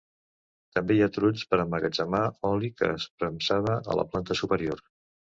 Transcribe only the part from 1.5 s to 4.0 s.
per emmagatzemar oli que es premsava a